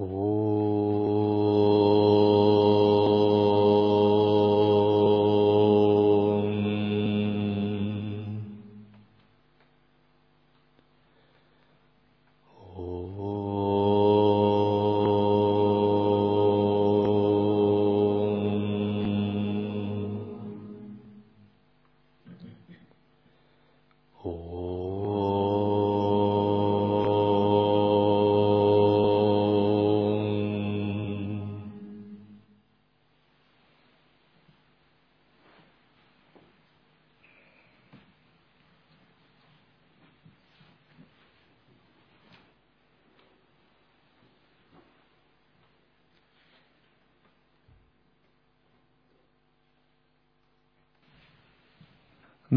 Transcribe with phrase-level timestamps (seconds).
[0.00, 0.57] おお。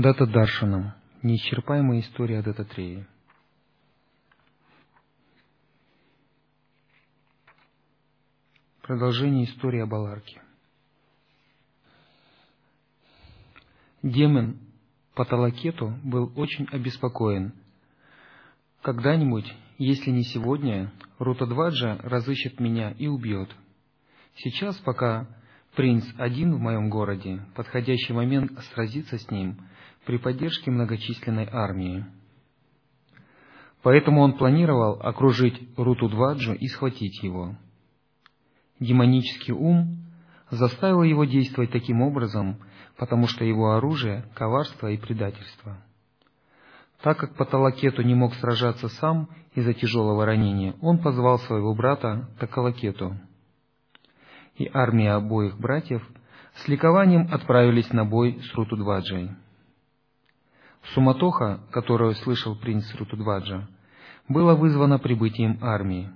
[0.01, 0.93] Дата Даршанам.
[1.21, 3.05] Неисчерпаемая история Дататреи.
[8.81, 10.41] Продолжение истории об Аларке.
[14.01, 14.57] Демон
[15.13, 17.53] Паталакету был очень обеспокоен.
[18.81, 23.55] Когда-нибудь, если не сегодня, Рутадваджа разыщет меня и убьет.
[24.33, 25.27] Сейчас, пока
[25.75, 29.59] принц один в моем городе, подходящий момент сразиться с ним
[30.05, 32.05] при поддержке многочисленной армии.
[33.83, 37.55] Поэтому он планировал окружить Рутудваджу и схватить его.
[38.79, 39.97] Демонический ум
[40.49, 42.57] заставил его действовать таким образом,
[42.97, 45.77] потому что его оружие— коварство и предательство.
[47.01, 53.17] Так как Паталакету не мог сражаться сам из-за тяжелого ранения, он позвал своего брата Такалакету—
[54.61, 56.07] и армия обоих братьев
[56.55, 59.31] с ликованием отправились на бой с Рутудваджей.
[60.93, 63.67] Суматоха, которую слышал принц Рутудваджа,
[64.27, 66.09] была вызвана прибытием армии.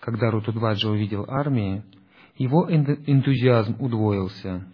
[0.00, 1.84] Когда Рутудваджа увидел армии,
[2.36, 4.66] его энтузиазм удвоился.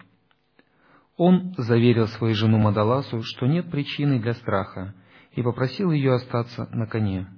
[1.17, 4.95] Он заверил свою жену Мадаласу, что нет причины для страха,
[5.33, 7.29] и попросил ее остаться на коне.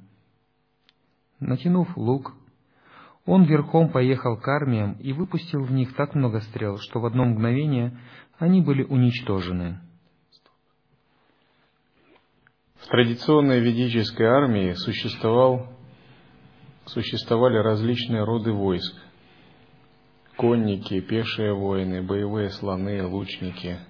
[1.40, 2.34] Натянув лук,
[3.26, 7.24] он верхом поехал к армиям и выпустил в них так много стрел, что в одно
[7.24, 7.98] мгновение
[8.38, 9.80] они были уничтожены.
[12.86, 15.66] В традиционной ведической армии существовал,
[16.84, 18.94] существовали различные роды войск.
[20.36, 23.80] Конники, пешие воины, боевые слоны, лучники.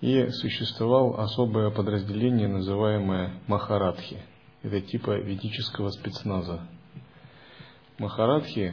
[0.00, 4.18] И существовало особое подразделение, называемое Махарадхи.
[4.62, 6.66] Это типа ведического спецназа–
[8.00, 8.72] Махарадхи,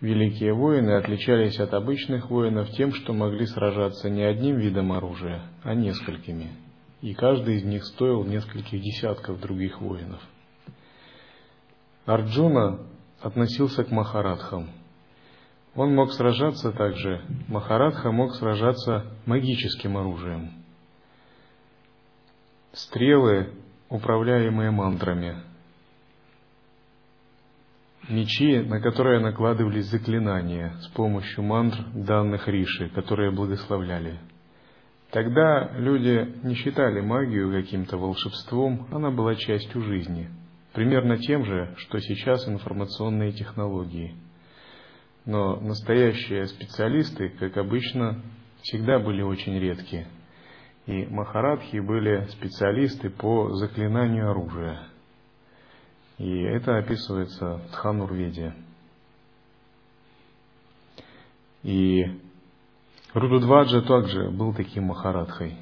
[0.00, 5.72] великие воины, отличались от обычных воинов тем, что могли сражаться не одним видом оружия, а
[5.74, 6.50] несколькими,
[7.00, 10.20] и каждый из них стоил нескольких десятков других воинов.
[12.06, 12.80] Арджуна
[13.20, 14.70] относился к Махарадхам.
[15.74, 20.52] Он мог сражаться также, Махарадха мог сражаться магическим оружием.
[22.72, 23.52] Стрелы,
[23.88, 25.42] управляемые мантрами–
[28.10, 34.18] мечи, на которые накладывались заклинания с помощью мантр данных Риши, которые благословляли.
[35.10, 40.28] Тогда люди не считали магию каким-то волшебством, она была частью жизни,
[40.72, 44.14] примерно тем же, что сейчас информационные технологии.
[45.26, 48.22] Но настоящие специалисты, как обычно,
[48.62, 50.06] всегда были очень редки.
[50.86, 54.86] И махарадхи были специалисты по заклинанию оружия–
[56.20, 58.52] и это описывается в Дханурведе.
[61.62, 62.04] И
[63.14, 65.56] Рудудваджа также был таким махарадхой.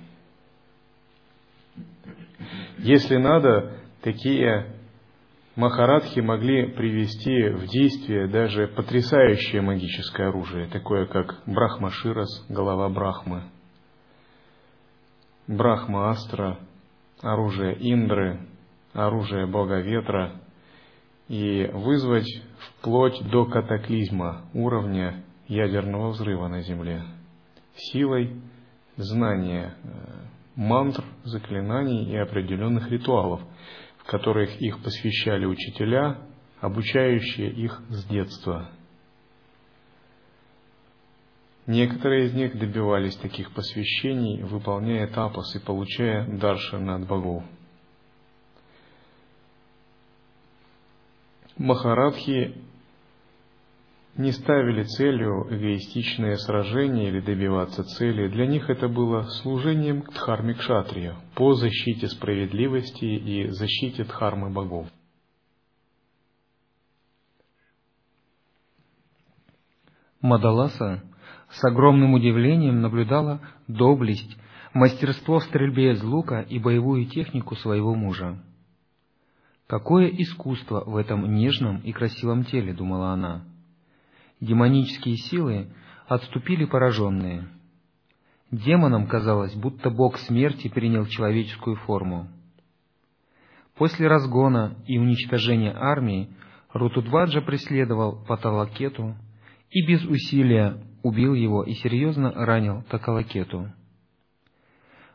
[2.78, 4.76] Если надо, такие
[5.56, 13.44] махарадхи могли привести в действие даже потрясающее магическое оружие, такое как Брахмаширас, голова Брахмы,
[15.46, 16.58] Брахма Астра,
[17.22, 18.46] оружие Индры,
[18.92, 20.40] оружие Бога Ветра–
[21.28, 27.04] и вызвать вплоть до катаклизма уровня ядерного взрыва на Земле
[27.78, 28.40] силой
[28.96, 29.88] знания э,
[30.56, 33.40] мантр, заклинаний и определенных ритуалов,
[33.98, 36.18] в которых их посвящали учителя,
[36.60, 38.70] обучающие их с детства.
[41.66, 47.44] Некоторые из них добивались таких посвящений, выполняя тапос и получая даршаны от богов–
[51.58, 52.54] Махарадхи
[54.18, 58.26] не ставили целью эгоистичное сражение или добиваться цели.
[58.28, 64.88] Для них это было служением к дхарме кшатрия по защите справедливости и защите дхармы богов.
[70.20, 71.04] Мадаласа
[71.50, 74.36] с огромным удивлением наблюдала доблесть,
[74.74, 78.42] мастерство в стрельбе из лука и боевую технику своего мужа.
[79.68, 83.44] Какое искусство в этом нежном и красивом теле, думала она.
[84.40, 85.68] Демонические силы
[86.06, 87.48] отступили пораженные.
[88.50, 92.28] Демонам казалось, будто бог смерти принял человеческую форму.
[93.74, 96.30] После разгона и уничтожения армии
[96.72, 99.16] Рутудваджа преследовал Паталакету
[99.70, 103.70] и без усилия убил его и серьезно ранил Такалакету.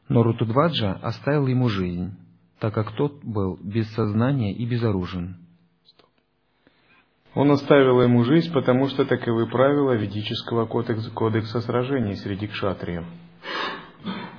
[0.09, 2.15] Но Рутудваджа оставил ему жизнь,
[2.59, 5.42] так как тот был без сознания и безоружен.
[7.35, 13.05] Он оставил ему жизнь, потому что таковы правила ведического кодекса, кодекса сражений среди кшатриев–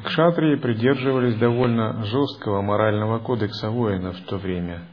[0.05, 4.87] Кшатрии придерживались довольно жесткого морального кодекса воинов в то время,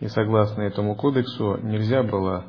[0.00, 2.46] и согласно этому кодексу нельзя было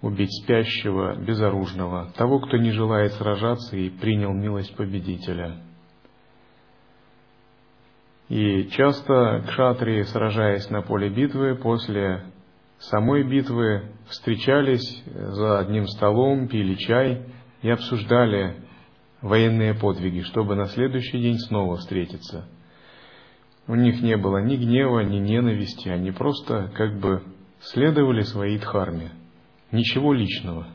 [0.00, 5.56] убить спящего, безоружного, того, кто не желает сражаться и принял милость победителя.
[8.28, 12.29] И часто кшатрии, сражаясь на поле битвы, после
[12.80, 17.26] самой битвы встречались за одним столом, пили чай
[17.62, 18.56] и обсуждали
[19.20, 22.48] военные подвиги, чтобы на следующий день снова встретиться.
[23.66, 27.22] У них не было ни гнева, ни ненависти, они просто как бы
[27.60, 29.12] следовали своей дхарме.
[29.70, 30.66] Ничего личного.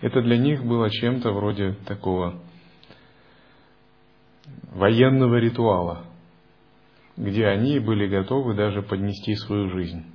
[0.00, 2.40] Это для них было чем-то вроде такого
[4.72, 6.04] военного ритуала,
[7.16, 10.13] где они были готовы даже поднести свою жизнь.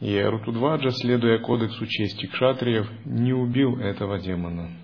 [0.00, 4.70] И Рутудваджа, следуя кодексу чести кшатриев, не убил этого демона–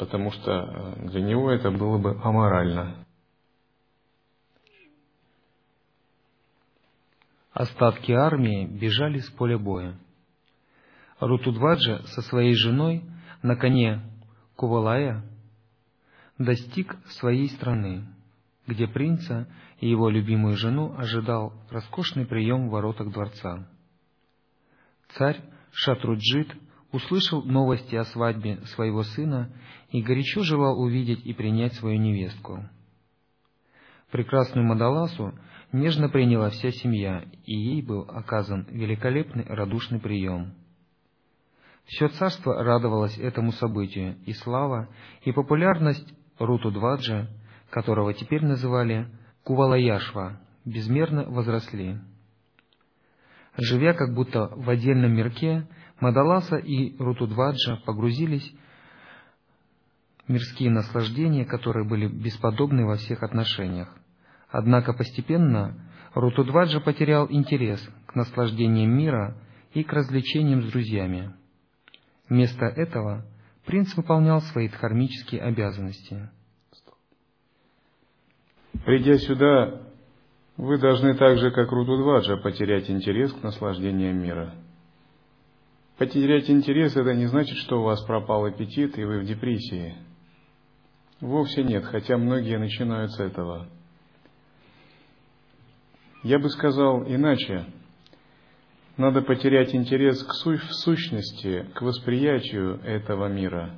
[0.00, 3.04] потому что э, для него это было бы аморально.
[7.52, 9.94] Остатки армии бежали с поля боя.
[11.20, 13.04] Рутудваджа со своей женой
[13.42, 14.00] на коне
[14.56, 15.22] Кувалая
[16.38, 18.06] достиг своей страны,
[18.66, 19.46] где принца
[19.80, 23.68] и его любимую жену ожидал роскошный прием в воротах дворца.
[25.16, 25.40] Царь
[25.72, 26.54] Шатруджит
[26.92, 29.52] услышал новости о свадьбе своего сына
[29.90, 32.68] и горячо желал увидеть и принять свою невестку.
[34.10, 35.34] Прекрасную Мадаласу
[35.72, 40.54] нежно приняла вся семья, и ей был оказан великолепный радушный прием.
[41.84, 44.88] Все царство радовалось этому событию, и слава,
[45.22, 46.06] и популярность
[46.38, 47.28] Руту-Дваджа,
[47.70, 49.08] которого теперь называли
[49.44, 51.98] Кувалаяшва, безмерно возросли.
[53.56, 55.66] Живя как будто в отдельном мирке,
[56.00, 58.54] Мадаласа и Рутудваджа погрузились
[60.26, 63.94] в мирские наслаждения, которые были бесподобны во всех отношениях.
[64.48, 69.36] Однако постепенно Рутудваджа потерял интерес к наслаждениям мира
[69.74, 71.32] и к развлечениям с друзьями.
[72.28, 73.26] Вместо этого
[73.66, 76.30] принц выполнял свои дхармические обязанности.
[78.84, 79.89] Придя сюда,
[80.60, 84.54] вы должны так же, как Рутудваджа, потерять интерес к наслаждениям мира–
[86.00, 89.96] Потерять интерес– это не значит, что у вас пропал аппетит и вы в депрессии.
[91.20, 93.68] Вовсе нет, хотя многие начинают с этого.
[96.22, 97.66] Я бы сказал иначе.
[98.96, 103.74] Надо потерять интерес к су- в сущности, к восприятию этого мира,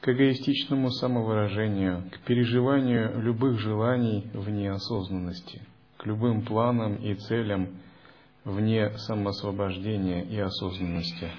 [0.00, 5.62] к эгоистичному самовыражению, к переживанию любых желаний в неосознанности,
[6.00, 7.78] к любым планам и целям–
[8.44, 11.30] вне самоосвобождения и осознанности.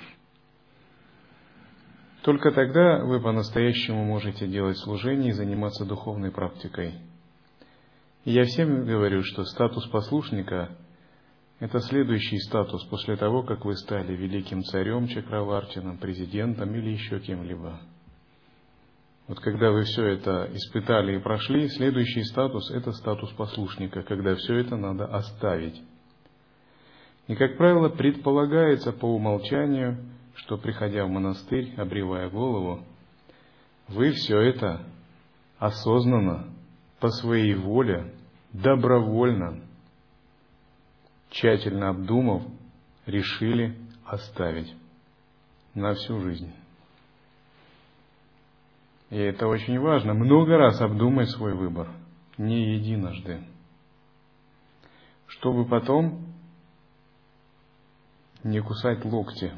[2.22, 6.94] Только тогда вы по-настоящему можете делать служение и заниматься духовной практикой.
[8.24, 10.78] И я всем говорю, что статус послушника–
[11.60, 17.80] это следующий статус после того, как вы стали великим царем, чакравартином, президентом или еще кем-либо.
[19.32, 24.56] Вот когда вы все это испытали и прошли, следующий статус– это статус послушника, когда все
[24.56, 25.82] это надо оставить
[27.28, 30.04] и, как правило, предполагается по умолчанию,
[30.36, 32.84] что, приходя в монастырь, обревая голову,
[33.88, 34.86] вы все это
[35.60, 36.54] осознанно,
[37.00, 38.14] по своей воле,
[38.52, 39.62] добровольно,
[41.30, 42.44] тщательно обдумав,
[43.06, 44.76] решили оставить
[45.74, 46.52] на всю жизнь.
[49.12, 51.90] И это очень важно, много раз обдумать свой выбор,
[52.38, 53.44] не единожды,
[55.28, 56.34] чтобы потом
[58.42, 59.52] не кусать локти,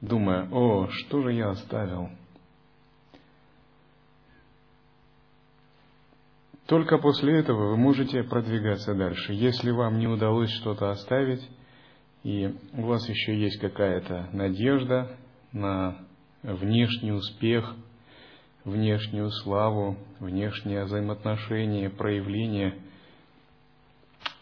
[0.00, 2.08] думая, о, что же я оставил.
[6.66, 9.32] Только после этого вы можете продвигаться дальше.
[9.32, 11.42] Если вам не удалось что-то оставить,
[12.22, 15.16] и у вас еще есть какая-то надежда,
[15.52, 16.05] на
[16.54, 17.74] внешний успех,
[18.64, 22.74] внешнюю славу, внешние взаимоотношения, проявления,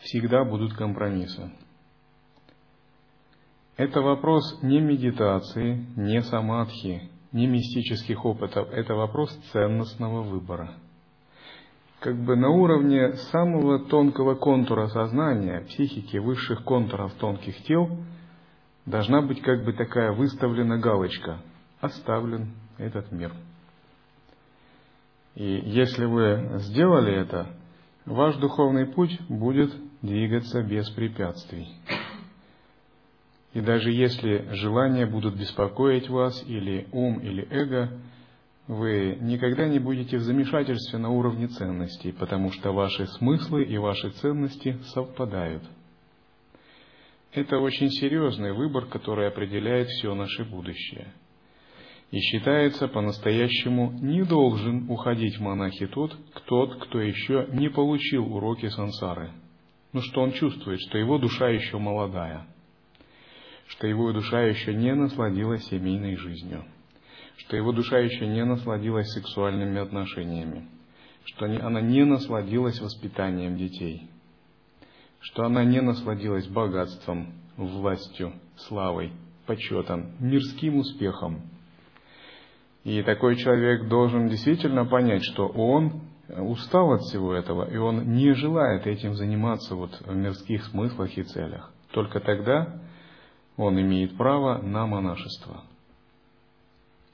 [0.01, 1.51] всегда будут компромиссы.
[3.77, 10.75] Это вопрос не медитации, не самадхи, не мистических опытов, это вопрос ценностного выбора.
[11.99, 17.89] Как бы на уровне самого тонкого контура сознания, психики, высших контуров тонких тел,
[18.85, 21.41] должна быть как бы такая выставлена галочка
[21.85, 23.31] «Оставлен этот мир».
[25.35, 27.49] И если вы сделали это,
[28.07, 31.69] ваш духовный путь будет двигаться без препятствий.
[33.53, 38.01] И даже если желания будут беспокоить вас, или ум, или эго,
[38.67, 44.09] вы никогда не будете в замешательстве на уровне ценностей, потому что ваши смыслы и ваши
[44.11, 45.63] ценности совпадают.
[47.33, 51.13] Это очень серьезный выбор, который определяет все наше будущее.
[52.11, 58.69] И считается по-настоящему не должен уходить в монахи тот, тот, кто еще не получил уроки
[58.69, 59.33] сансары.
[59.93, 62.47] Ну что он чувствует, что его душа еще молодая–
[63.69, 66.65] что его душа еще не насладилась семейной жизнью,
[67.39, 70.69] что его душа еще не насладилась сексуальными отношениями,
[71.25, 74.09] что она не насладилась воспитанием детей,
[75.21, 79.13] что она не насладилась богатством, властью, славой,
[79.47, 81.43] почетом, мирским успехом.
[82.85, 88.33] И такой человек должен действительно понять, что он устал от всего этого, и он не
[88.35, 91.73] желает этим заниматься вот в мирских смыслах и целях.
[91.93, 92.81] Только тогда
[93.57, 95.65] он имеет право на монашество.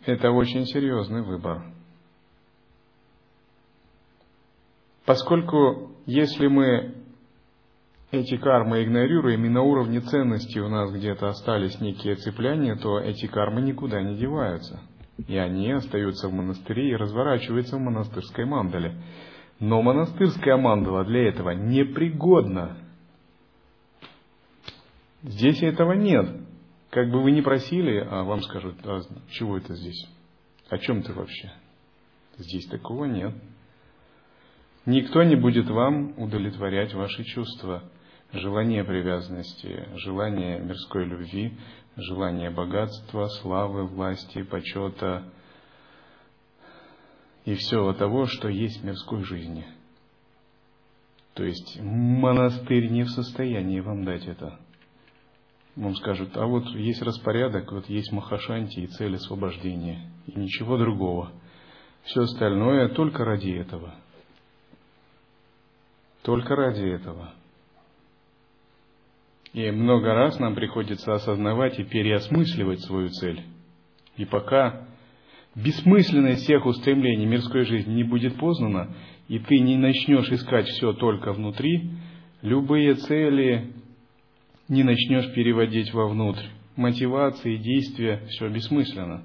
[0.05, 1.63] Это очень серьезный выбор.
[5.05, 6.95] Поскольку если мы
[8.11, 13.27] эти кармы игнорируем, и на уровне ценности у нас где-то остались некие цепляния, то эти
[13.27, 14.81] кармы никуда не деваются.
[15.27, 19.01] И они остаются в монастыре и разворачиваются в монастырской мандале.
[19.59, 22.79] Но монастырская мандала для этого непригодна.
[25.23, 26.27] Здесь этого нет.
[26.91, 29.01] Как бы вы ни просили, а вам скажут, а
[29.31, 30.09] чего это здесь?
[30.71, 31.53] О чем ты вообще?
[32.39, 33.35] Здесь такого нет.
[34.87, 37.83] Никто не будет вам удовлетворять ваши чувства,
[38.33, 41.59] желание привязанности, желание мирской любви,
[42.03, 45.25] желание богатства, славы, власти, почета
[47.45, 49.67] и всего того, что есть в мирской жизни.
[51.35, 54.59] То есть монастырь не в состоянии вам дать это
[55.77, 61.33] вам скажут, а вот есть распорядок, вот есть Махашанти и цель освобождения, и ничего другого.
[62.05, 63.95] Все остальное только ради этого.
[66.23, 67.33] Только ради этого.
[69.53, 73.43] И много раз нам приходится осознавать и переосмысливать свою цель.
[74.17, 74.87] И пока
[75.57, 78.95] бессмысленность всех устремлений мирской жизни не будет познана,
[79.29, 81.91] и ты не начнешь искать все только внутри,
[82.43, 83.73] любые цели,
[84.69, 86.47] не начнешь переводить вовнутрь.
[86.77, 89.25] Мотивации, действия, все бессмысленно.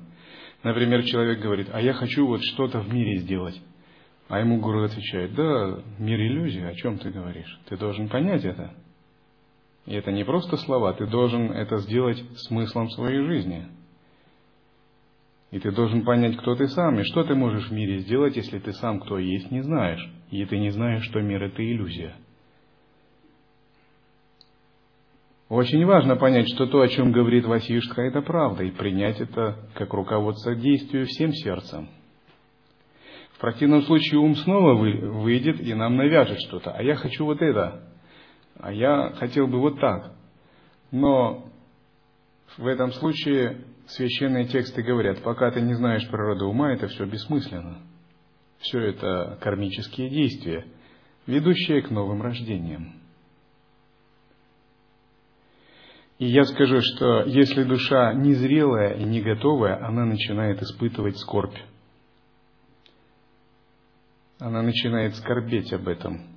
[0.64, 3.62] Например, человек говорит, а я хочу вот что-то в мире сделать.
[4.28, 7.60] А ему гуру отвечает, да, мир иллюзий, о чем ты говоришь?
[7.70, 8.74] Ты должен понять это.
[9.86, 13.68] И это не просто слова, ты должен это сделать смыслом своей жизни.
[15.52, 18.60] И ты должен понять, кто ты сам, и что ты можешь в мире сделать, если
[18.60, 22.16] ты сам кто есть не знаешь, и ты не знаешь, что мир это иллюзия.
[25.48, 29.94] Очень важно понять, что то, о чем говорит Васиштха, это правда, и принять это как
[29.94, 31.88] руководство действию всем сердцем.
[33.34, 36.72] В противном случае ум снова выйдет и нам навяжет что-то.
[36.72, 37.95] А я хочу вот это.
[38.60, 40.14] А я хотел бы вот так.
[40.92, 41.46] Но
[42.58, 47.80] в этом случае священные тексты говорят, пока ты не знаешь природу ума, это все бессмысленно.
[48.60, 50.66] Все это кармические действия,
[51.28, 52.94] ведущие к новым рождениям.
[56.18, 61.58] И я скажу, что если душа незрелая и не готовая, она начинает испытывать скорбь.
[64.40, 66.35] Она начинает скорбеть об этом.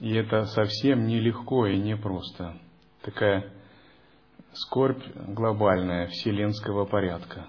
[0.00, 2.58] И это совсем нелегко и непросто.
[3.02, 3.52] Такая
[4.52, 7.46] скорбь глобальная, вселенского порядка.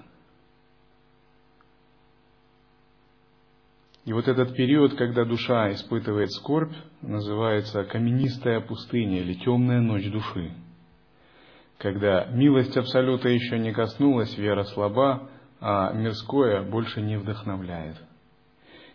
[4.05, 10.53] И вот этот период, когда душа испытывает скорбь, называется каменистая пустыня или темная ночь души
[11.77, 17.97] когда милость Абсолюта еще не коснулась, вера слаба, а мирское больше не вдохновляет.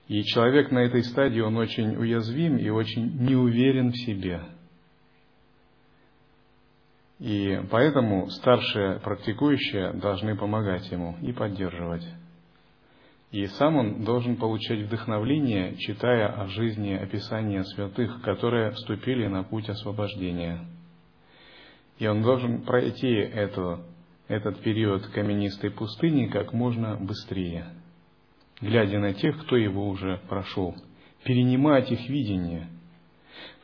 [0.09, 4.43] И человек на этой стадии, он очень уязвим и очень неуверен в себе.
[7.19, 12.05] И поэтому старшие практикующие должны помогать ему и поддерживать.
[13.31, 19.69] И сам он должен получать вдохновление, читая о жизни описания святых, которые вступили на путь
[19.71, 20.67] освобождения.
[21.99, 23.85] И он должен пройти эту,
[24.29, 27.73] этот период каменистой пустыни как можно быстрее,
[28.63, 30.75] глядя на тех, кто его уже прошел,
[31.25, 32.69] перенимать их видение.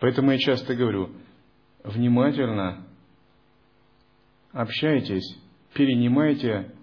[0.00, 1.12] Поэтому я часто говорю,
[1.85, 2.85] внимательно
[4.52, 5.38] общайтесь,
[5.73, 6.75] перенимайте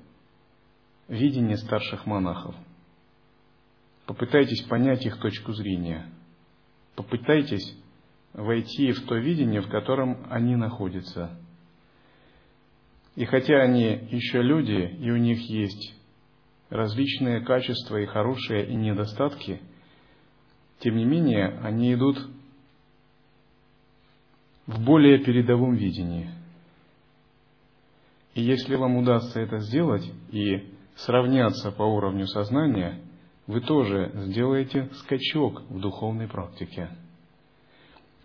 [1.07, 2.55] видение старших монахов.
[4.05, 6.09] Попытайтесь понять их точку зрения.
[6.95, 7.77] Попытайтесь
[8.33, 11.37] войти в то видение, в котором они находятся.
[13.15, 15.95] И хотя они еще люди, и у них есть
[16.69, 19.61] различные качества и хорошие, и недостатки,
[20.79, 22.17] тем не менее они идут
[24.67, 26.29] в более передовом видении.
[28.33, 33.01] И если вам удастся это сделать и сравняться по уровню сознания–
[33.47, 36.89] вы тоже сделаете скачок в духовной практике.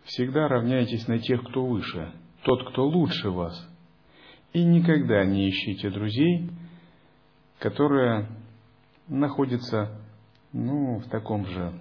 [0.04, 3.68] Всегда равняйтесь на тех, кто выше, тот, кто лучше вас.
[4.52, 6.50] И никогда не ищите друзей,
[7.60, 8.26] которые
[9.06, 9.90] находятся
[10.52, 11.72] ну, в таком же,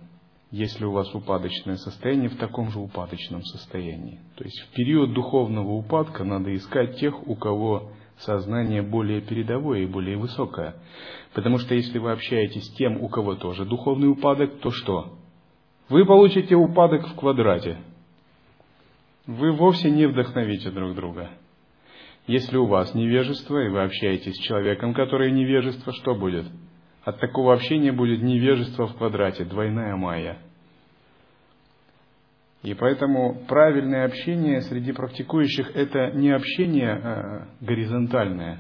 [0.52, 4.20] если у вас упадочное состояние, в таком же упадочном состоянии.
[4.36, 9.88] То есть в период духовного упадка надо искать тех, у кого сознание более передовое и
[9.88, 10.76] более высокое.
[11.34, 15.18] Потому что если вы общаетесь с тем, у кого тоже духовный упадок, то что?
[15.88, 17.78] Вы получите упадок в квадрате.
[19.26, 21.30] Вы вовсе не вдохновите друг друга.
[22.30, 26.46] Если у вас невежество, и вы общаетесь с человеком, который невежество, что будет?
[27.04, 30.38] От такого общения будет невежество в квадрате, двойная майя–
[32.62, 38.60] и поэтому правильное общение среди практикующих– это не общение а, горизонтальное,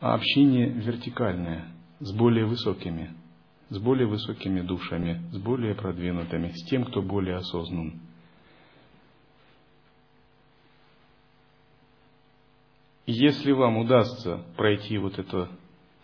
[0.00, 1.66] а общение вертикальное,
[2.00, 3.12] с более высокими,
[3.70, 8.00] с более высокими душами, с более продвинутыми, с тем, кто более осознан.
[13.12, 15.48] Если вам удастся пройти вот эту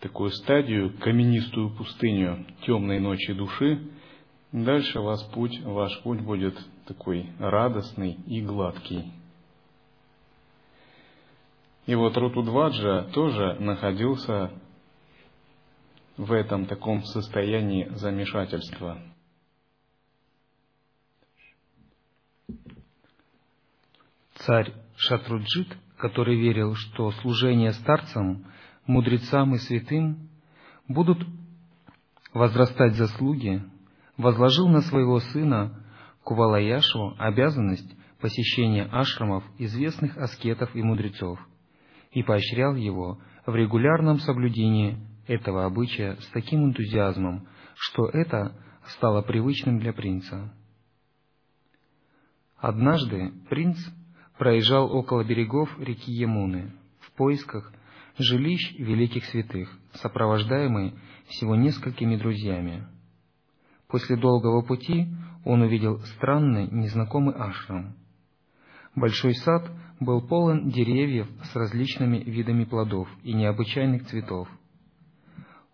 [0.00, 3.90] такую стадию, каменистую пустыню темной ночи души,
[4.52, 9.12] дальше вас путь, ваш путь будет такой радостный и гладкий.
[11.84, 14.50] И вот Рутудваджа тоже находился
[16.16, 18.98] в этом таком состоянии замешательства.
[24.36, 28.44] Царь Шатруджит, который верил, что служение старцам,
[28.86, 30.28] мудрецам и святым
[30.88, 31.26] будут
[32.32, 33.62] возрастать заслуги,
[34.16, 35.80] возложил на своего сына
[36.22, 41.38] Кувалаяшу обязанность посещения ашрамов известных аскетов и мудрецов
[42.12, 49.78] и поощрял его в регулярном соблюдении этого обычая с таким энтузиазмом, что это стало привычным
[49.78, 50.54] для принца.
[52.56, 53.76] Однажды принц
[54.38, 57.72] проезжал около берегов реки Емуны в поисках
[58.18, 60.94] жилищ великих святых, сопровождаемый
[61.28, 62.86] всего несколькими друзьями.
[63.88, 65.06] После долгого пути
[65.44, 67.94] он увидел странный, незнакомый ашрам.
[68.94, 69.70] Большой сад
[70.00, 74.48] был полон деревьев с различными видами плодов и необычайных цветов.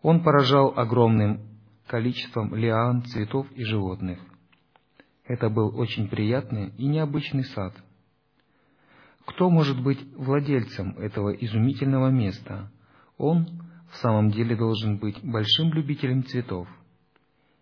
[0.03, 1.41] Он поражал огромным
[1.87, 4.19] количеством лиан, цветов и животных.
[5.25, 7.75] Это был очень приятный и необычный сад.
[9.27, 12.71] Кто может быть владельцем этого изумительного места?
[13.17, 13.47] Он
[13.91, 16.69] в самом деле должен быть большим любителем цветов.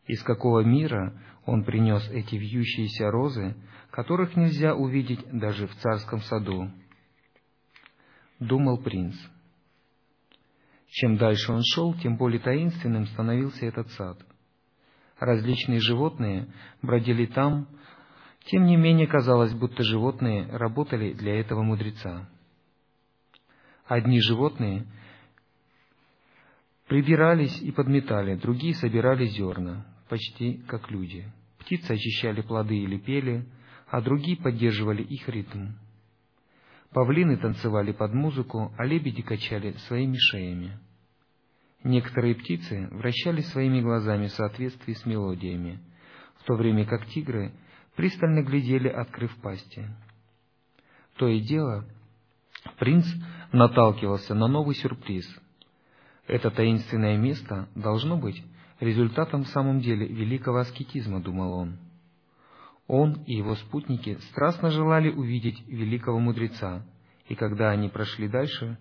[0.06, 3.56] Из какого мира он принес эти вьющиеся розы,
[3.90, 6.70] которых нельзя увидеть даже в царском саду?
[8.38, 9.16] Думал принц.
[10.88, 14.18] Чем дальше он шел, тем более таинственным становился этот сад.
[15.18, 16.48] Различные животные
[16.80, 17.68] бродили там,
[18.50, 22.28] тем не менее казалось, будто животные работали для этого мудреца.
[23.84, 24.86] Одни животные
[26.86, 31.30] прибирались и подметали, другие собирали зерна, почти как люди.
[31.58, 33.46] Птицы очищали плоды или пели,
[33.86, 35.72] а другие поддерживали их ритм.
[36.92, 40.78] Павлины танцевали под музыку, а лебеди качали своими шеями.
[41.84, 45.80] Некоторые птицы вращали своими глазами в соответствии с мелодиями,
[46.38, 47.52] в то время как тигры
[47.98, 49.84] пристально глядели, открыв пасти.
[51.16, 51.84] То и дело,
[52.78, 53.04] принц
[53.50, 55.26] наталкивался на новый сюрприз.
[56.28, 58.40] Это таинственное место должно быть
[58.78, 61.78] результатом в самом деле великого аскетизма, думал он.
[62.86, 66.86] Он и его спутники страстно желали увидеть великого мудреца
[67.26, 68.78] и когда они прошли дальше,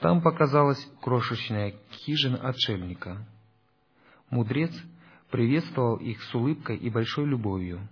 [0.00, 3.24] там показалась крошечная хижина отшельника.
[4.28, 4.72] Мудрец
[5.30, 7.88] приветствовал их с улыбкой и большой любовью.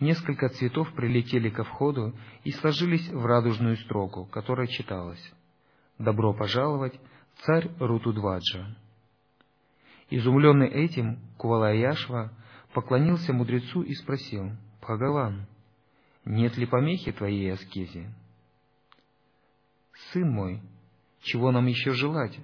[0.00, 5.22] Несколько цветов прилетели ко входу и сложились в радужную строку, которая читалась
[5.98, 6.98] «Добро пожаловать,
[7.42, 8.76] царь Рутудваджа».
[10.08, 12.32] Изумленный этим, Кувалаяшва
[12.72, 15.46] поклонился мудрецу и спросил, «Бхагаван,
[16.24, 18.10] нет ли помехи твоей аскезе?»
[20.12, 20.62] «Сын мой,
[21.20, 22.38] чего нам еще желать,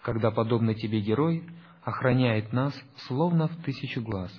[0.00, 1.44] когда подобный тебе герой
[1.82, 2.74] охраняет нас
[3.06, 4.32] словно в тысячу глаз?»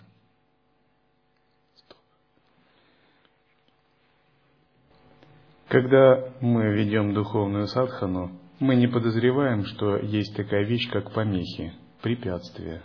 [5.76, 12.82] Когда мы ведем духовную садхану, мы не подозреваем, что есть такая вещь, как помехи, препятствия.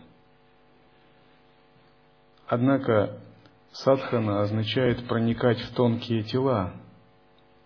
[2.49, 3.21] Однако
[3.71, 6.75] садхана означает проникать в тонкие тела,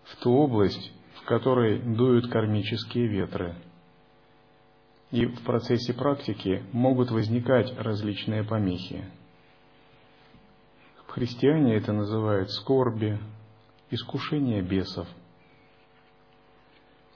[0.03, 3.55] в ту область, в которой дуют кармические ветры.
[5.09, 9.03] И в процессе практики могут возникать различные помехи.
[11.07, 13.17] Христиане это называют скорби,
[13.89, 15.07] искушение бесов.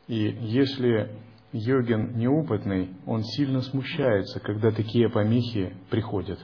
[0.07, 1.15] И если
[1.51, 6.39] йогин неопытный, он сильно смущается, когда такие помехи приходят.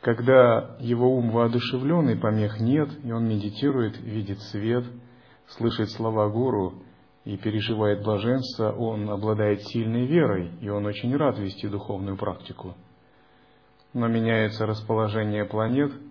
[0.00, 4.84] Когда его ум воодушевленный, помех нет, и он медитирует, видит свет,
[5.48, 6.82] слышит слова гуру
[7.24, 12.76] и переживает блаженство, он обладает сильной верой, и он очень рад вести духовную практику.
[13.92, 15.92] Но меняется расположение планет–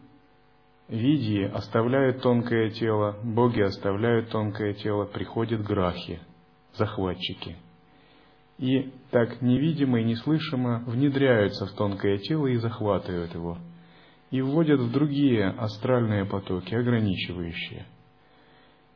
[0.88, 6.20] Видии оставляют тонкое тело, боги оставляют тонкое тело, приходят грахи,
[6.76, 7.56] захватчики.
[8.60, 13.58] И так невидимо и неслышимо внедряются в тонкое тело и захватывают его.
[14.30, 17.88] И вводят в другие астральные потоки, ограничивающие.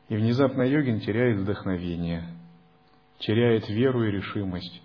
[0.09, 2.23] И внезапно йогин теряет вдохновение,
[3.17, 4.81] теряет веру и решимость,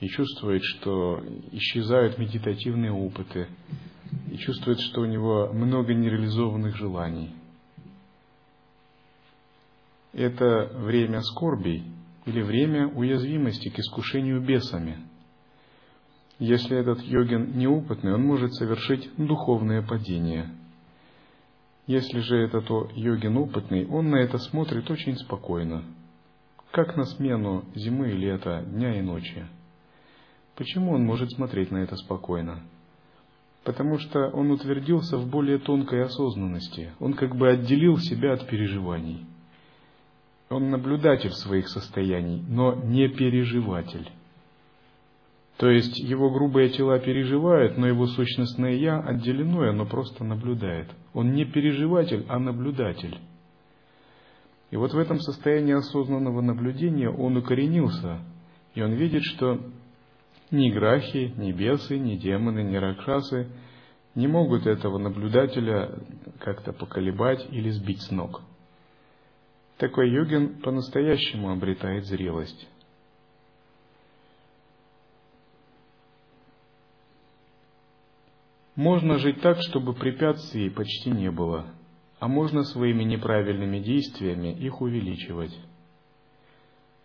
[0.00, 3.48] и чувствует, что исчезают медитативные опыты,
[4.30, 7.34] и чувствует, что у него много нереализованных желаний.
[10.12, 11.84] Это время скорбей
[12.26, 14.98] или время уязвимости к искушению бесами.
[16.38, 20.50] Если этот йогин неопытный, он может совершить духовное падение.
[21.86, 25.84] Если же этот йогин опытный, он на это смотрит очень спокойно,
[26.70, 29.46] как на смену зимы и лета, дня и ночи.
[30.54, 32.62] Почему он может смотреть на это спокойно?
[33.68, 36.92] Потому что он утвердился в более тонкой осознанности.
[37.00, 39.26] Он как бы отделил себя от переживаний.
[40.48, 44.10] Он наблюдатель своих состояний, но не переживатель.
[45.58, 50.88] То есть его грубые тела переживают, но его сущностное «я» отделено, и оно просто наблюдает.
[51.12, 53.18] Он не переживатель, а наблюдатель.
[54.70, 58.20] И вот в этом состоянии осознанного наблюдения он укоренился,
[58.74, 59.60] и он видит, что
[60.50, 63.48] ни грахи, ни бесы, ни демоны, ни ракшасы
[64.18, 65.96] не могут этого наблюдателя
[66.40, 68.42] как-то поколебать или сбить с ног.
[69.76, 72.68] Такой йогин по-настоящему обретает зрелость.
[78.74, 81.66] Можно жить так, чтобы препятствий почти не было,
[82.18, 85.56] а можно своими неправильными действиями их увеличивать.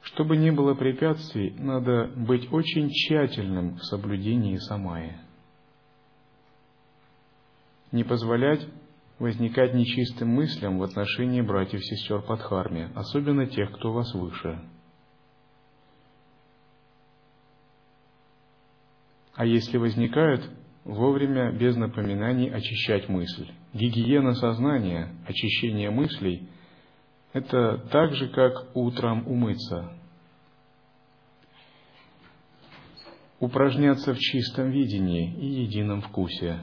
[0.03, 5.21] Чтобы не было препятствий, надо быть очень тщательным в соблюдении самая.
[7.91, 8.67] Не позволять
[9.17, 14.59] возникать нечистым мыслям в отношении братьев и сестер под харме, особенно тех, кто вас выше.
[19.35, 20.49] А если возникают,
[20.83, 23.49] вовремя, без напоминаний, очищать мысль.
[23.73, 26.49] Гигиена сознания, очищение мыслей–
[27.33, 29.91] это так же, как утром умыться.
[33.39, 36.59] Упражняться в чистом видении и едином вкусе.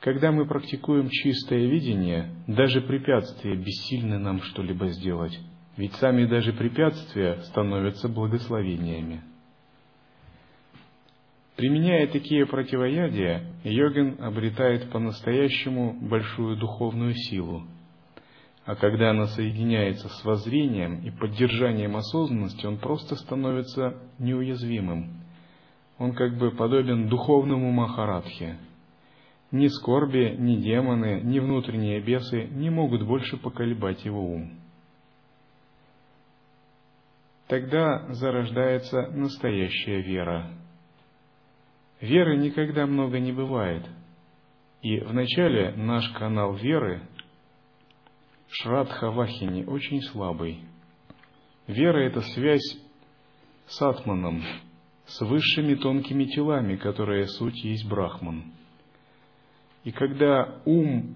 [0.00, 5.38] Когда мы практикуем чистое видение, даже препятствия бессильны нам что-либо сделать,
[5.76, 9.22] ведь сами даже препятствия становятся благословениями.
[11.54, 17.64] Применяя такие противоядия, йогин обретает по-настоящему большую духовную силу–
[18.64, 25.22] а когда она соединяется с воззрением и поддержанием осознанности, он просто становится неуязвимым.
[25.98, 28.58] Он как бы подобен духовному Махарадхе.
[29.50, 34.52] Ни скорби, ни демоны, ни внутренние бесы не могут больше поколебать его ум.
[37.48, 40.50] Тогда зарождается настоящая вера.
[42.00, 43.84] Веры никогда много не бывает.
[44.80, 47.02] И вначале наш канал веры
[48.52, 50.60] Шрадха Вахини очень слабый.
[51.66, 52.78] Вера– это связь
[53.66, 54.42] с Атманом,
[55.06, 58.52] с высшими тонкими телами, которые суть есть Брахман.
[59.84, 61.14] И когда ум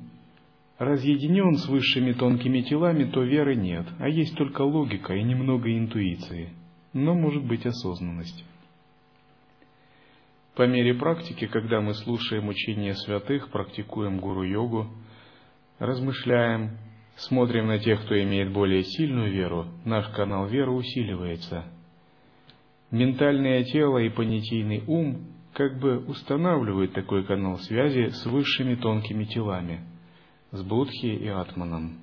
[0.78, 6.54] разъединен с высшими тонкими телами, то веры нет, а есть только логика и немного интуиции,
[6.94, 8.46] но может быть осознанность.
[10.54, 14.88] По мере практики, когда мы слушаем учения святых, практикуем гуру-йогу,
[15.78, 16.78] размышляем,
[17.16, 21.64] смотрим на тех, кто имеет более сильную веру, наш канал веры усиливается.
[22.90, 29.80] Ментальное тело и понятийный ум как бы устанавливают такой канал связи с высшими тонкими телами,
[30.52, 31.98] с Будхи и Атманом.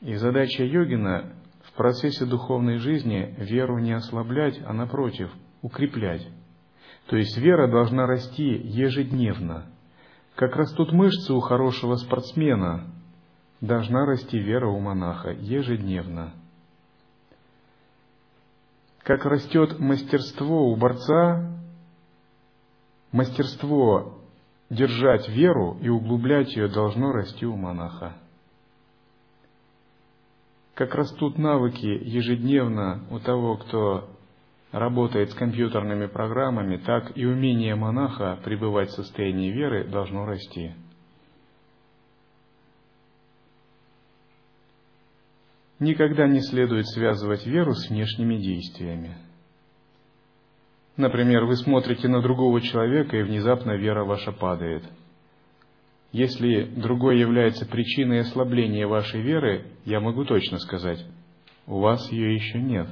[0.00, 5.30] И задача йогина в процессе духовной жизни веру не ослаблять, а напротив,
[5.62, 6.26] укреплять.
[7.06, 9.66] То есть вера должна расти ежедневно.
[10.34, 12.90] Как растут мышцы у хорошего спортсмена,
[13.62, 16.34] должна расти вера у монаха ежедневно.
[19.04, 21.48] Как растет мастерство у борца,
[23.12, 24.18] мастерство
[24.68, 28.14] держать веру и углублять ее должно расти у монаха.
[30.74, 34.08] Как растут навыки ежедневно у того, кто
[34.72, 40.72] работает с компьютерными программами, так и умение монаха пребывать в состоянии веры должно расти.
[45.82, 49.16] Никогда не следует связывать веру с внешними действиями.
[50.96, 54.84] Например, вы смотрите на другого человека, и внезапно вера ваша падает.
[56.12, 61.04] Если другой является причиной ослабления вашей веры, я могу точно сказать,
[61.66, 62.86] у вас ее еще нет.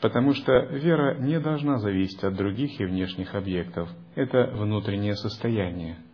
[0.00, 3.90] Потому что вера не должна зависеть от других и внешних объектов.
[4.14, 5.98] Это внутреннее состояние–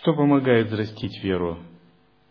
[0.00, 1.58] Что помогает взрастить веру?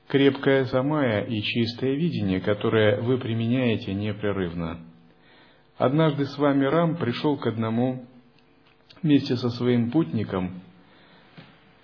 [0.08, 4.80] Крепкая самая и чистое видение, которое вы применяете непрерывно.
[5.78, 8.06] Однажды с вами Рам пришел к одному
[9.04, 10.62] вместе со своим путником,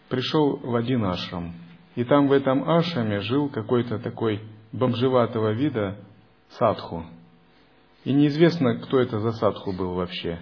[0.08, 1.54] пришел в один ашрам.
[1.96, 4.42] И там в этом ашраме жил какой-то такой
[4.72, 5.98] бомжеватого вида
[6.52, 7.06] садху.
[8.06, 10.40] И неизвестно, кто это за садху был вообще.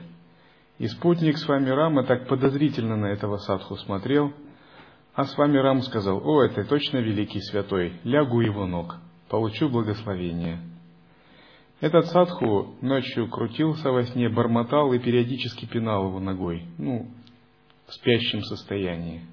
[0.77, 4.32] И спутник с вами Рама так подозрительно на этого садху смотрел–
[5.13, 8.97] а с вами Рам сказал, о, это точно великий святой, лягу его ног,
[9.30, 10.60] получу благословение.
[11.82, 17.08] Этот садху ночью крутился во сне, бормотал и периодически пинал его ногой, ну,
[17.88, 19.26] в спящем состоянии.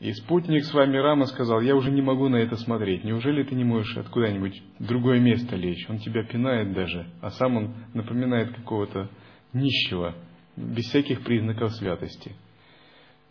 [0.00, 3.54] И спутник с вами Рама сказал, я уже не могу на это смотреть, неужели ты
[3.54, 5.88] не можешь откуда-нибудь в другое место лечь?
[5.88, 9.08] Он тебя пинает даже, а сам он напоминает какого-то
[9.52, 10.14] нищего,
[10.56, 12.36] без всяких признаков святости–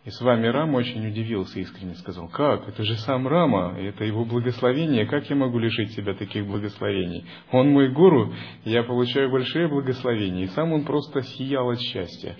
[0.04, 2.68] и с вами Рама очень удивился, искренне сказал, как?
[2.68, 7.24] Это же сам Рама, это его благословение, как я могу лишить себя таких благословений?
[7.50, 12.36] Он мой гуру, я получаю большие благословения, и сам он просто сиял от счастья.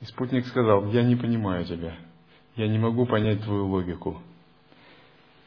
[0.00, 1.94] И спутник сказал, я не понимаю тебя,
[2.56, 4.20] я не могу понять твою логику.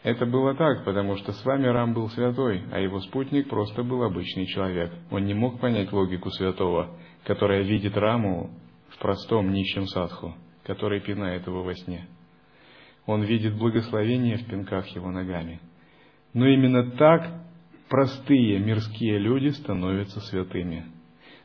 [0.04, 4.04] Это было так, потому что с вами Рам был святой, а его спутник просто был
[4.04, 4.94] обычный человек.
[5.12, 8.52] Он не мог понять логику святого, которая видит Раму
[8.92, 10.34] в простом нищем садху
[10.68, 12.06] который пинает его во сне.
[13.06, 15.62] Он видит благословение в пинках его ногами.
[16.34, 17.42] Но именно так
[17.88, 20.86] простые мирские люди становятся святыми.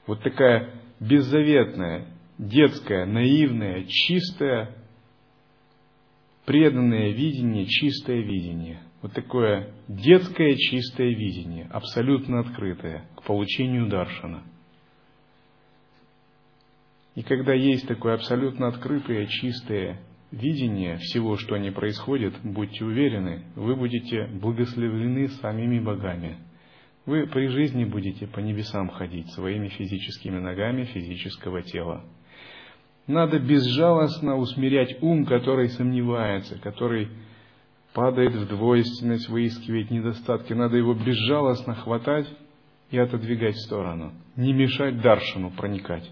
[0.08, 4.74] Вот такая беззаветная, детская, наивная, чистая,
[6.44, 8.80] преданное видение, чистое видение.
[9.02, 14.42] Вот такое детское чистое видение, абсолютно открытое к получению даршана–
[17.22, 20.00] и когда есть такое абсолютно открытое, чистое
[20.32, 26.38] видение всего, что не происходит, будьте уверены, вы будете благословлены самими богами.
[27.06, 32.04] Вы при жизни будете по небесам ходить своими физическими ногами физического тела.
[33.06, 37.08] Надо безжалостно усмирять ум, который сомневается, который
[37.94, 40.54] падает в двойственность, выискивает недостатки.
[40.54, 42.26] Надо его безжалостно хватать
[42.90, 44.12] и отодвигать в сторону.
[44.35, 46.11] Не мешать Даршину проникать.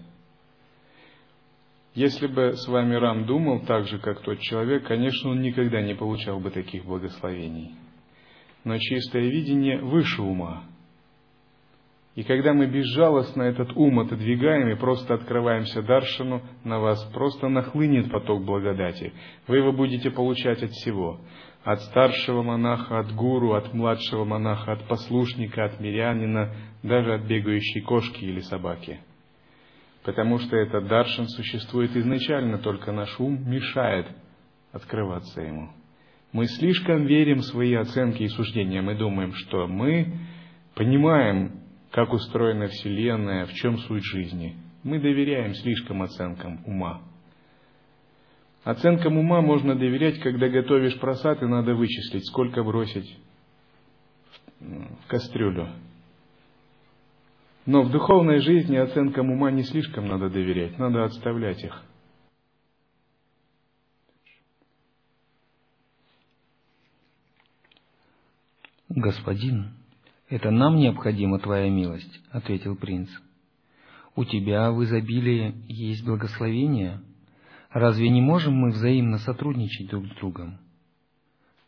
[1.93, 5.93] Если бы с вами Рам думал так же, как тот человек, конечно, он никогда не
[5.93, 7.75] получал бы таких благословений.
[8.63, 10.63] Но чистое видение выше ума.
[12.15, 18.09] И когда мы безжалостно этот ум отодвигаем и просто открываемся Даршину, на вас просто нахлынет
[18.09, 19.13] поток благодати.
[19.47, 21.19] Вы его будете получать от всего.
[21.63, 27.81] От старшего монаха, от гуру, от младшего монаха, от послушника, от мирянина, даже от бегающей
[27.81, 29.01] кошки или собаки–
[30.03, 34.07] потому что этот даршан существует изначально, только наш ум мешает
[34.71, 35.69] открываться ему.
[36.31, 38.81] Мы слишком верим в свои оценки и суждения.
[38.81, 40.13] Мы думаем, что мы
[40.75, 41.59] понимаем,
[41.91, 44.55] как устроена Вселенная, в чем суть жизни.
[44.83, 47.01] Мы доверяем слишком оценкам ума.
[48.63, 53.17] Оценкам ума можно доверять, когда готовишь просад, и надо вычислить, сколько бросить
[54.59, 55.69] в кастрюлю.
[57.65, 61.83] Но в духовной жизни оценкам ума не слишком надо доверять, надо отставлять их.
[68.89, 69.69] «Господин,
[70.27, 73.09] это нам необходима твоя милость»,— ответил принц.
[74.15, 76.99] «У тебя в изобилии есть благословение.
[77.69, 80.57] Разве не можем мы взаимно сотрудничать друг с другом?»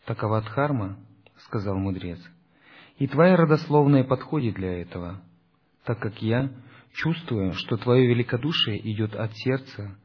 [0.06, 0.98] «Такова дхарма»,—
[1.38, 2.20] сказал мудрец,—
[2.98, 5.22] «и твоя родословная подходит для этого,
[5.86, 6.52] так как я
[6.94, 9.96] чувствую, что твое великодушие идет от сердца,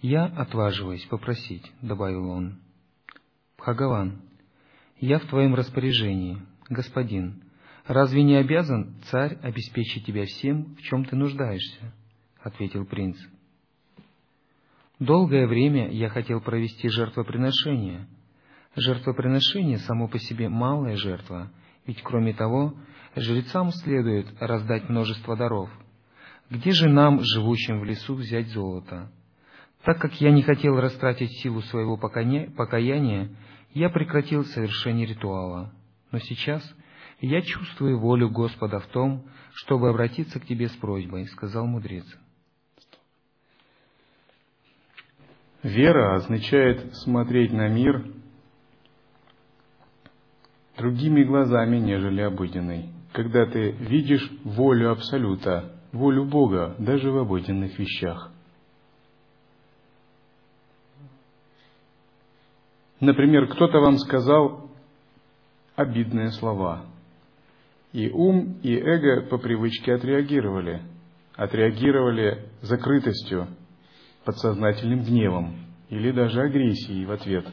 [0.00, 2.60] я отваживаюсь попросить»,— добавил он.
[3.56, 4.20] «Бхагаван,
[5.00, 7.42] я в твоем распоряжении, господин,
[7.86, 11.92] разве не обязан царь обеспечить тебя всем, в чем ты нуждаешься?—
[12.42, 13.18] ответил принц.
[14.98, 18.06] Долгое время я хотел провести жертвоприношение.
[18.76, 21.50] Жертвоприношение само по себе малая жертва,
[21.86, 22.74] ведь кроме того,
[23.16, 25.70] жрецам следует раздать множество даров.
[26.50, 29.10] Где же нам, живущим в лесу, взять золото?
[29.84, 33.30] Так как я не хотел растратить силу своего покаяния,
[33.72, 35.72] я прекратил совершение ритуала
[36.14, 36.62] но сейчас
[37.20, 42.06] я чувствую волю Господа в том, чтобы обратиться к тебе с просьбой, сказал мудрец.
[45.64, 48.14] Вера означает смотреть на мир
[50.76, 52.90] другими глазами, нежели обыденной.
[53.12, 58.30] Когда ты видишь волю Абсолюта, волю Бога, даже в обыденных вещах.
[63.00, 64.70] Например, кто-то вам сказал,
[65.76, 66.86] обидные слова.
[67.92, 70.82] И ум, и эго по привычке отреагировали.
[71.36, 73.48] Отреагировали закрытостью,
[74.24, 75.56] подсознательным гневом
[75.90, 77.46] или даже агрессией в ответ,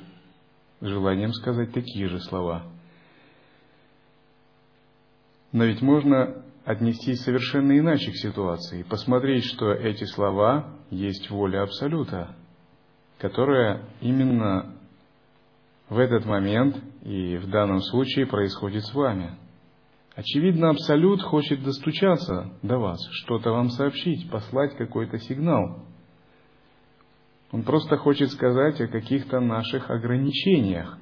[0.80, 2.64] желанием сказать такие же слова.
[5.52, 12.36] Но ведь можно отнестись совершенно иначе к ситуации, посмотреть, что эти слова есть воля Абсолюта,
[13.18, 14.76] которая именно
[15.90, 19.38] в этот момент и в данном случае происходит с вами.
[20.16, 25.86] Очевидно, Абсолют хочет достучаться до вас, что-то вам сообщить, послать какой-то сигнал.
[27.52, 30.98] Он просто хочет сказать о каких-то наших ограничениях.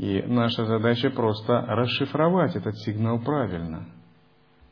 [0.00, 3.86] И наша задача просто расшифровать этот сигнал правильно.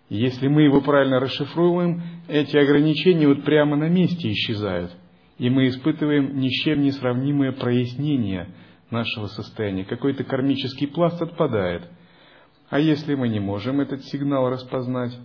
[0.09, 4.91] Если мы его правильно расшифруем, эти ограничения вот прямо на месте исчезают–
[5.39, 8.49] и мы испытываем ни с чем не сравнимое прояснение
[8.91, 9.85] нашего состояния.
[9.85, 11.89] Какой-то кармический пласт отпадает.
[12.69, 15.17] А если мы не можем этот сигнал распознать,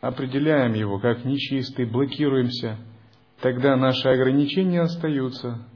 [0.00, 2.76] определяем его как нечистый, блокируемся,
[3.40, 5.66] тогда наши ограничения остаются,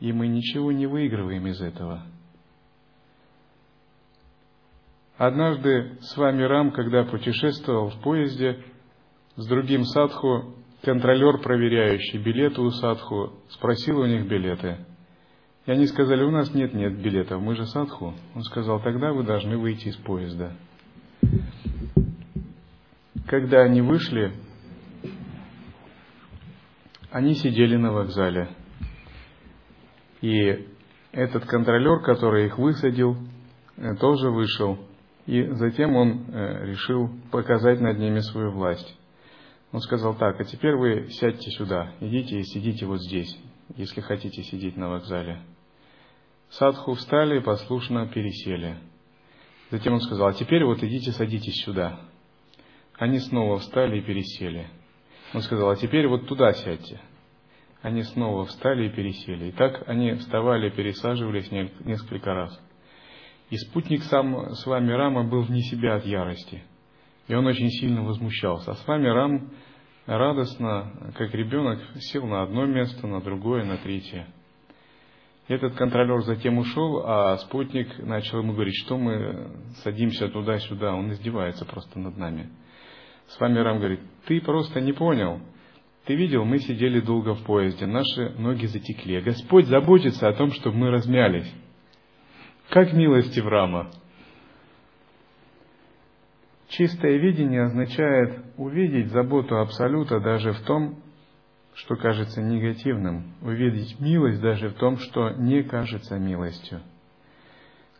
[0.00, 2.02] и мы ничего не выигрываем из этого.
[5.18, 8.62] Однажды с вами Рам, когда путешествовал в поезде
[9.36, 14.84] с другим садху, контролер, проверяющий билеты у садху, спросил у них билеты.
[15.64, 18.14] И они сказали, у нас нет, нет билетов, мы же садху.
[18.34, 20.52] Он сказал, тогда вы должны выйти из поезда.
[23.26, 24.34] Когда они вышли,
[27.10, 28.50] они сидели на вокзале.
[30.20, 30.68] И
[31.10, 33.16] этот контролер, который их высадил,
[33.76, 34.85] э, тоже вышел.
[35.26, 38.96] И затем он э, решил показать над ними свою власть.
[39.72, 43.36] Он сказал так, а теперь вы сядьте сюда, идите и сидите вот здесь,
[43.76, 45.40] если хотите сидеть на вокзале.
[46.50, 48.76] Садху встали и послушно пересели.
[49.70, 51.98] Затем он сказал, а теперь вот идите садитесь сюда.
[52.94, 54.68] Они снова встали и пересели.
[55.34, 57.00] Он сказал, а теперь вот туда сядьте.
[57.82, 59.48] Они снова встали и пересели.
[59.48, 62.60] И так они вставали, пересаживались несколько раз.
[63.50, 66.64] И спутник сам с вами Рама был вне себя от ярости.
[67.28, 68.72] И он очень сильно возмущался.
[68.72, 69.50] А с вами Рам
[70.06, 74.26] радостно, как ребенок, сел на одно место, на другое, на третье.
[75.48, 79.52] Этот контролер затем ушел, а спутник начал ему говорить, что мы
[79.84, 82.50] садимся туда-сюда, он издевается просто над нами.
[83.28, 85.40] С вами Рам говорит, ты просто не понял.
[86.04, 89.20] Ты видел, мы сидели долго в поезде, наши ноги затекли.
[89.20, 91.52] Господь заботится о том, чтобы мы размялись.
[92.70, 93.90] Как милости в Рама.
[96.68, 101.00] Чистое видение означает увидеть заботу Абсолюта даже в том,
[101.74, 106.80] что кажется негативным, увидеть милость даже в том, что не кажется милостью.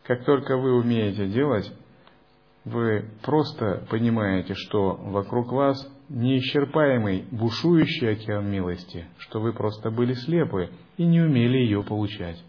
[0.02, 1.72] Как только вы умеете делать,
[2.64, 10.70] вы просто понимаете, что вокруг вас неисчерпаемый, бушующий океан милости, что вы просто были слепы
[10.96, 12.42] и не умели ее получать.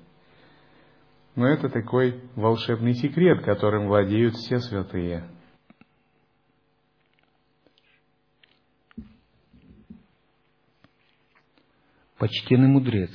[1.37, 5.29] Но это такой волшебный секрет, которым владеют все святые–
[12.17, 13.11] Почтенный мудрец,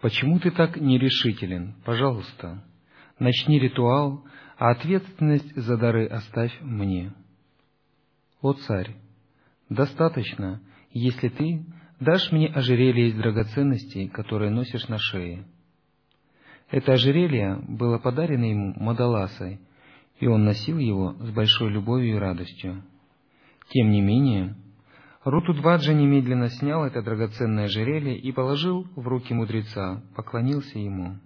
[0.00, 1.76] почему ты так нерешителен?
[1.84, 2.64] Пожалуйста,
[3.20, 4.24] начни ритуал,
[4.58, 7.12] а ответственность за дары оставь мне.
[8.40, 8.96] О царь,
[9.68, 11.66] достаточно, если ты
[12.00, 15.46] дашь мне ожерелье из драгоценностей, которые носишь на шее.
[16.70, 19.60] Это ожерелье было подарено ему Мадаласой,
[20.18, 22.82] и он носил его с большой любовью и радостью.
[23.68, 24.56] Тем не менее,
[25.24, 31.18] Рутудваджа немедленно снял это драгоценное ожерелье и положил в руки мудреца, поклонился ему.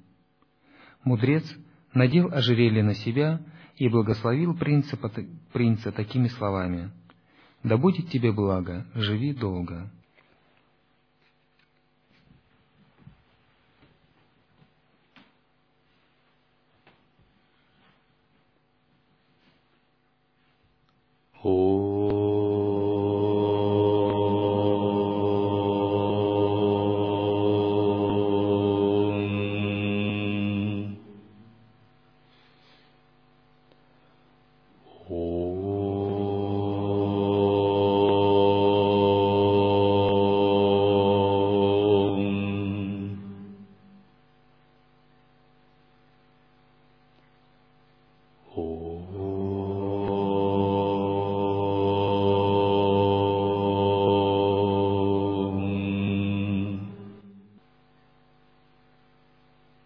[1.04, 1.44] Мудрец
[1.92, 3.40] надел ожерелье на себя
[3.76, 4.98] и благословил принца,
[5.52, 6.90] принца такими словами
[7.62, 9.90] «Да будет тебе благо, живи долго».